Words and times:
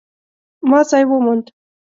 ما 0.69 0.79
ځای 0.89 1.03
وموند 1.09 1.45